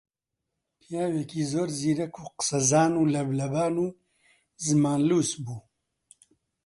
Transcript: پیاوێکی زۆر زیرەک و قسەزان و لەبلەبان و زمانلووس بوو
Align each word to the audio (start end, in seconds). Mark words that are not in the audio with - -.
پیاوێکی 0.79 1.41
زۆر 1.51 1.69
زیرەک 1.79 2.13
و 2.23 2.25
قسەزان 2.37 2.91
و 2.97 3.09
لەبلەبان 3.13 3.75
و 3.83 3.85
زمانلووس 4.65 5.31
بوو 5.43 5.59